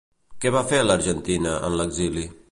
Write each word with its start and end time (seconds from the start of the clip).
Què 0.45 0.51
va 0.55 0.63
fer 0.71 0.79
a 0.83 0.85
l'Argentina, 0.87 1.51
en 1.69 1.77
l'exili? 1.83 2.25